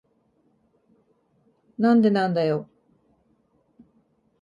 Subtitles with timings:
[1.77, 2.67] なんでなんだよ。